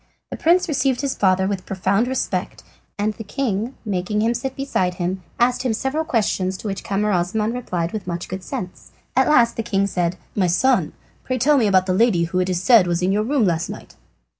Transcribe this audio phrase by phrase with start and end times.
[0.31, 2.63] The prince received his father with profound respect,
[2.97, 7.53] and the king, making him sit beside him, asked him several questions, to which Camaralzaman
[7.53, 8.89] replied with much good sense.
[9.15, 10.93] At last the king said: "My son,
[11.23, 13.69] pray tell me about the lady who, it is said, was in your room last
[13.69, 13.93] night."